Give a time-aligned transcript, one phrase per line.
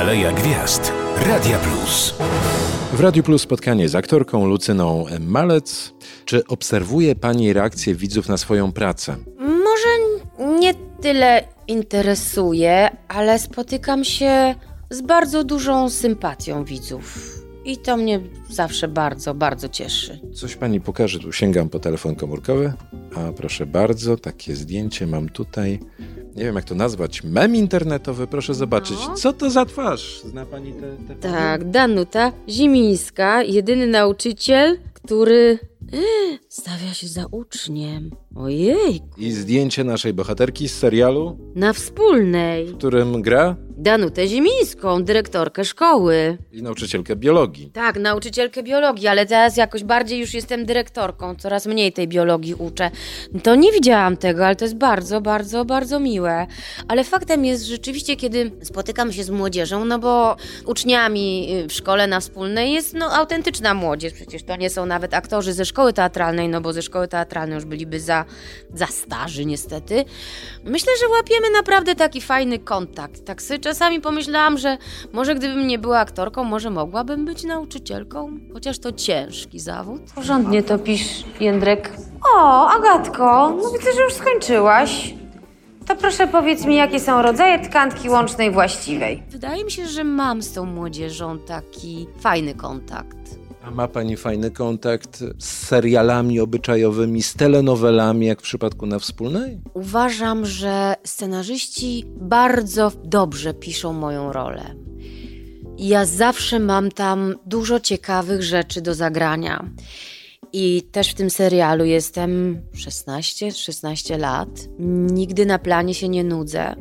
[0.00, 0.92] Aleja Gwiazd.
[1.26, 2.14] Radia Plus.
[2.92, 5.92] W Radiu Plus spotkanie z aktorką Lucyną Malec.
[6.24, 9.16] Czy obserwuje Pani reakcję widzów na swoją pracę?
[9.38, 9.88] Może
[10.60, 14.54] nie tyle interesuje, ale spotykam się
[14.90, 17.36] z bardzo dużą sympatią widzów.
[17.64, 20.20] I to mnie zawsze bardzo, bardzo cieszy.
[20.34, 22.72] Coś Pani pokaże, tu sięgam po telefon komórkowy.
[23.16, 25.80] A proszę bardzo, takie zdjęcie mam tutaj.
[26.36, 28.96] Nie wiem jak to nazwać, mem internetowy, proszę zobaczyć.
[29.08, 29.14] No.
[29.14, 30.20] Co to za twarz?
[30.24, 35.58] Zna Pani te, te Tak, Danuta Zimińska, jedyny nauczyciel, który
[36.48, 38.10] stawia się za uczniem.
[38.36, 42.66] Ojej, I zdjęcie naszej bohaterki z serialu, na wspólnej.
[42.66, 46.38] w którym gra Danutę Zimińską, dyrektorkę szkoły.
[46.52, 47.70] i nauczycielkę biologii.
[47.70, 52.90] Tak, nauczycielkę biologii, ale teraz jakoś bardziej już jestem dyrektorką, coraz mniej tej biologii uczę.
[53.42, 56.46] To nie widziałam tego, ale to jest bardzo, bardzo, bardzo miłe.
[56.88, 62.06] Ale faktem jest rzeczywiście, kiedy spotykam się z młodzieżą, no bo uczniami y, w szkole
[62.06, 66.48] na wspólnej jest no autentyczna młodzież, przecież to nie są nawet aktorzy ze szkoły teatralnej,
[66.48, 68.24] no bo ze szkoły teatralnej już byliby za,
[68.74, 70.04] za starzy niestety.
[70.64, 73.24] Myślę, że łapiemy naprawdę taki fajny kontakt.
[73.24, 74.78] Tak sobie czasami pomyślałam, że
[75.12, 80.00] może gdybym nie była aktorką, może mogłabym być nauczycielką, chociaż to ciężki zawód.
[80.14, 81.92] Porządnie to pisz, Jędrek.
[82.34, 85.14] O, Agatko, no widzę, że już skończyłaś.
[85.86, 89.22] To proszę powiedz mi, jakie są rodzaje tkanki łącznej właściwej.
[89.30, 93.39] Wydaje mi się, że mam z tą młodzieżą taki fajny kontakt.
[93.62, 99.60] A ma Pani fajny kontakt z serialami obyczajowymi, z telenowelami, jak w przypadku na wspólnej?
[99.74, 104.74] Uważam, że scenarzyści bardzo dobrze piszą moją rolę.
[105.78, 109.70] Ja zawsze mam tam dużo ciekawych rzeczy do zagrania.
[110.52, 114.48] I też w tym serialu jestem 16-16 lat.
[115.12, 116.74] Nigdy na planie się nie nudzę.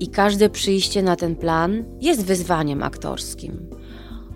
[0.00, 3.68] I każde przyjście na ten plan jest wyzwaniem aktorskim.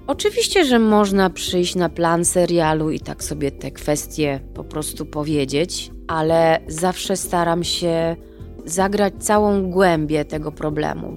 [0.06, 5.91] Oczywiście, że można przyjść na plan serialu i tak sobie te kwestie po prostu powiedzieć,
[6.09, 8.17] ale zawsze staram się
[8.65, 11.17] zagrać całą głębię tego problemu.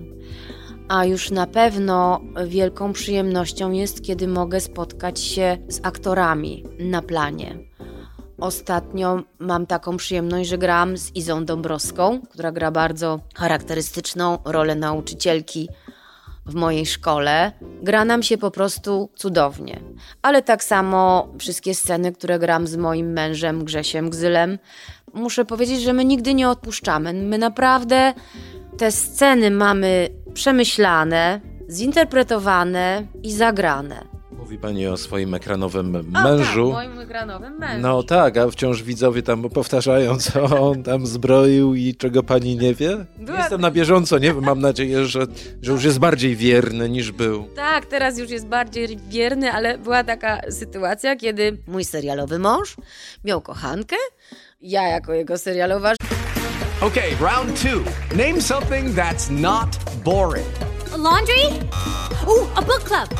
[0.87, 7.57] A już na pewno wielką przyjemnością jest, kiedy mogę spotkać się z aktorami na planie.
[8.39, 15.69] Ostatnio mam taką przyjemność, że gram z Izą Dąbrowską, która gra bardzo charakterystyczną rolę nauczycielki
[16.49, 17.51] w mojej szkole.
[17.81, 19.79] Gra nam się po prostu cudownie.
[20.21, 24.59] Ale tak samo wszystkie sceny, które gram z moim mężem Grzesiem Gzylem,
[25.13, 27.13] muszę powiedzieć, że my nigdy nie odpuszczamy.
[27.13, 28.13] My naprawdę
[28.77, 34.18] te sceny mamy przemyślane, zinterpretowane i zagrane.
[34.49, 36.71] Mówi Pani o swoim ekranowym O, mężu.
[36.73, 37.81] Tak, moim ekranowym mężu.
[37.81, 42.75] No tak, a wciąż widzowie tam powtarzają, co on tam zbroił i czego pani nie
[42.75, 43.05] wie.
[43.17, 45.25] Była- Jestem na bieżąco, nie wiem, mam nadzieję, że,
[45.61, 47.47] że już jest bardziej wierny niż był.
[47.55, 52.75] Tak, teraz już jest bardziej wierny, ale była taka sytuacja, kiedy mój serialowy mąż
[53.23, 53.95] miał kochankę,
[54.61, 55.93] ja jako jego serialowa
[56.81, 57.83] Okay, round two.
[58.17, 59.69] Name something that's not
[60.03, 60.47] boring.
[60.93, 61.35] A laundry?
[62.27, 63.19] Ooh, a book club.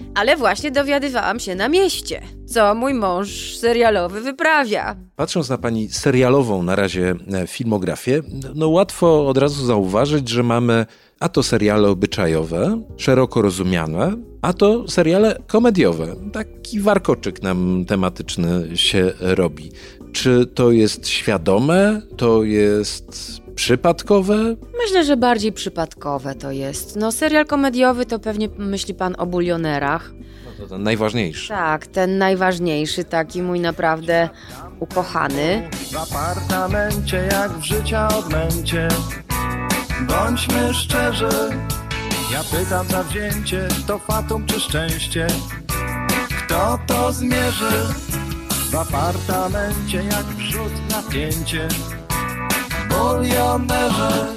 [0.15, 4.95] ale właśnie dowiadywałam się na mieście, co mój mąż serialowy wyprawia.
[5.15, 8.21] Patrząc na pani serialową na razie e, filmografię,
[8.55, 10.85] no łatwo od razu zauważyć, że mamy
[11.21, 16.15] a to seriale obyczajowe, szeroko rozumiane, a to seriale komediowe.
[16.33, 19.71] Taki warkoczyk nam tematyczny się robi.
[20.13, 22.01] Czy to jest świadome?
[22.17, 24.55] To jest przypadkowe?
[24.83, 26.95] Myślę, że bardziej przypadkowe to jest.
[26.95, 30.11] No, serial komediowy to pewnie myśli pan o bulionerach.
[30.45, 31.47] No to ten najważniejszy.
[31.49, 34.29] Tak, ten najważniejszy, taki mój naprawdę
[34.79, 35.69] ukochany.
[35.91, 38.87] W apartamencie jak w życia odmęcie
[40.07, 41.29] Bądźmy szczerzy
[42.33, 45.27] Ja pytam zawzięcie, to fatum czy szczęście?
[46.45, 47.71] Kto to zmierzy?
[48.71, 51.67] W apartamencie jak wrzód napięcie.
[52.89, 54.27] Bulionerzy.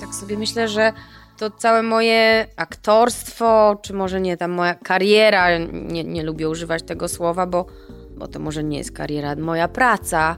[0.00, 0.92] Tak sobie myślę, że
[1.38, 7.08] to całe moje aktorstwo, czy może nie, ta moja kariera, nie, nie lubię używać tego
[7.08, 7.66] słowa, bo,
[8.16, 10.36] bo to może nie jest kariera, moja praca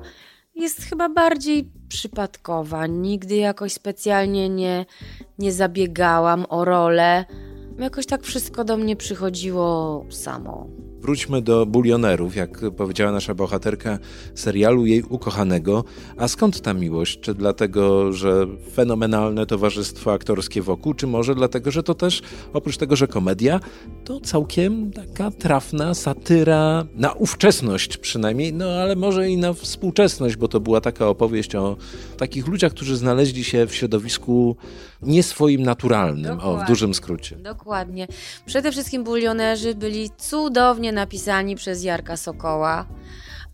[0.55, 2.87] jest chyba bardziej przypadkowa.
[2.87, 4.87] Nigdy jakoś specjalnie nie,
[5.39, 7.25] nie zabiegałam o rolę.
[7.79, 10.69] Jakoś tak wszystko do mnie przychodziło samo.
[11.05, 13.99] Wróćmy do bulionerów, jak powiedziała nasza bohaterka
[14.35, 15.85] serialu jej ukochanego.
[16.17, 17.21] A skąd ta miłość?
[17.21, 22.23] Czy dlatego, że fenomenalne towarzystwo aktorskie wokół, czy może dlatego, że to też,
[22.53, 23.61] oprócz tego, że komedia,
[24.05, 30.49] to całkiem taka trafna satyra na ówczesność przynajmniej, no ale może i na współczesność, bo
[30.49, 31.77] to była taka opowieść o
[32.17, 34.57] takich ludziach, którzy znaleźli się w środowisku
[35.03, 36.67] nie swoim naturalnym, o, w Dokładnie.
[36.67, 37.37] dużym skrócie.
[37.37, 38.07] Dokładnie.
[38.47, 42.87] Przede wszystkim bulionerzy byli cudownie napisani przez Jarka Sokoła.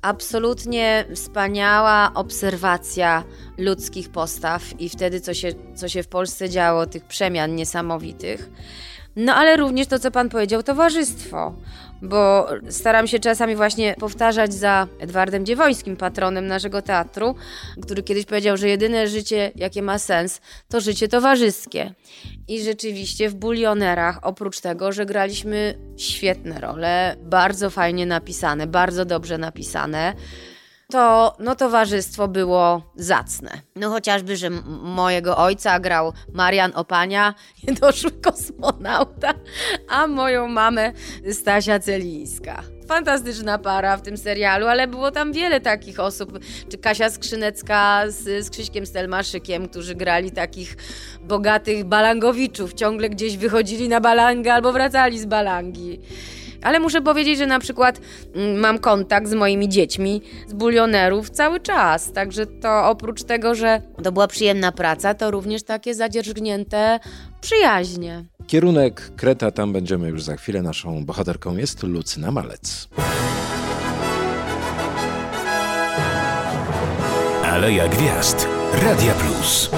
[0.02, 3.24] Absolutnie wspaniała obserwacja
[3.58, 8.50] ludzkich postaw i wtedy, co się, co się w Polsce działo, tych przemian niesamowitych.
[9.16, 11.54] No ale również to, co pan powiedział, towarzystwo,
[12.02, 17.34] bo staram się czasami właśnie powtarzać za Edwardem Dziewońskim, patronem naszego teatru,
[17.82, 21.94] który kiedyś powiedział, że jedyne życie, jakie ma sens, to życie towarzyskie.
[22.48, 29.38] I rzeczywiście w Bulionerach, oprócz tego, że graliśmy świetne role, bardzo fajnie napisane, bardzo dobrze
[29.38, 30.14] napisane,
[30.90, 33.50] to no, towarzystwo było zacne.
[33.76, 34.50] No chociażby, że
[34.82, 37.34] mojego ojca grał Marian Opania,
[37.68, 39.34] niedoszły kosmonauta,
[39.88, 40.92] a moją mamę
[41.32, 42.62] Stasia Celińska.
[42.88, 46.38] Fantastyczna para w tym serialu, ale było tam wiele takich osób,
[46.68, 50.76] czy Kasia Skrzynecka z, z Krzyśkiem Stelmaszykiem, którzy grali takich
[51.20, 56.00] bogatych balangowiczów, ciągle gdzieś wychodzili na balangę albo wracali z balangi.
[56.62, 58.00] Ale muszę powiedzieć, że na przykład
[58.34, 62.12] mm, mam kontakt z moimi dziećmi z bulionerów cały czas.
[62.12, 67.00] Także to oprócz tego, że to była przyjemna praca, to również takie zadzierżgnięte
[67.40, 68.24] przyjaźnie.
[68.46, 70.62] Kierunek Kreta, tam będziemy już za chwilę.
[70.62, 72.88] Naszą bohaterką jest Lucyna Malec.
[77.44, 78.48] Aleja Gwiazd.
[78.82, 79.70] Radia Plus.